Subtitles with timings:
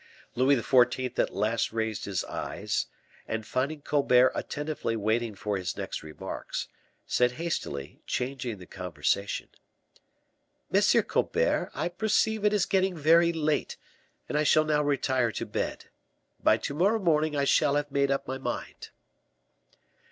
[0.33, 1.19] Louis XIV.
[1.19, 2.87] at last raised his eyes,
[3.27, 6.67] and finding Colbert attentively waiting for his next remarks,
[7.05, 9.49] said, hastily, changing the conversation,
[10.73, 11.03] "M.
[11.03, 13.77] Colbert, I perceive it is getting very late,
[14.27, 15.85] and I shall now retire to bed.
[16.39, 18.89] By to morrow morning I shall have made up my mind."